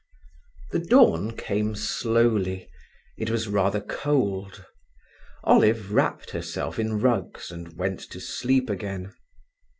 [0.71, 2.67] The dawn came slowly.
[3.19, 4.65] It was rather cold.
[5.43, 9.13] Olive wrapped herself in rugs and went to sleep again.